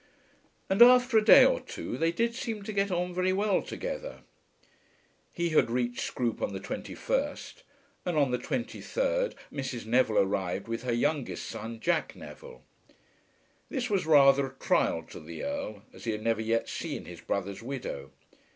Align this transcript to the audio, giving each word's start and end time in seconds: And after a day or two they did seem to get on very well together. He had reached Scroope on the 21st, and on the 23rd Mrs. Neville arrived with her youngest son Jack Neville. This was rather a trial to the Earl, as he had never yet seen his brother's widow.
And 0.67 0.81
after 0.81 1.19
a 1.19 1.23
day 1.23 1.45
or 1.45 1.59
two 1.59 1.95
they 1.95 2.11
did 2.11 2.33
seem 2.33 2.63
to 2.63 2.73
get 2.73 2.89
on 2.89 3.13
very 3.13 3.31
well 3.31 3.61
together. 3.61 4.21
He 5.31 5.49
had 5.49 5.69
reached 5.69 6.01
Scroope 6.09 6.41
on 6.41 6.53
the 6.53 6.59
21st, 6.59 7.61
and 8.03 8.17
on 8.17 8.31
the 8.31 8.39
23rd 8.39 9.35
Mrs. 9.53 9.85
Neville 9.85 10.17
arrived 10.17 10.67
with 10.67 10.81
her 10.81 10.91
youngest 10.91 11.45
son 11.45 11.79
Jack 11.79 12.15
Neville. 12.15 12.63
This 13.69 13.91
was 13.91 14.07
rather 14.07 14.47
a 14.47 14.55
trial 14.55 15.03
to 15.03 15.19
the 15.19 15.43
Earl, 15.43 15.83
as 15.93 16.05
he 16.05 16.13
had 16.13 16.23
never 16.23 16.41
yet 16.41 16.67
seen 16.67 17.05
his 17.05 17.21
brother's 17.21 17.61
widow. 17.61 18.09